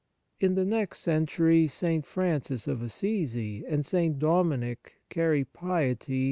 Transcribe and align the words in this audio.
In 0.39 0.55
the 0.55 0.65
next 0.65 1.01
century, 1.01 1.67
St. 1.67 2.03
Francis 2.03 2.67
of 2.67 2.81
Assisi 2.81 3.63
and 3.67 3.85
St. 3.85 4.17
Dominic 4.17 4.93
carry 5.09 5.43
piety 5.45 6.19